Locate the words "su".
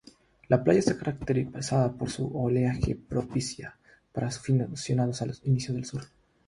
2.09-2.31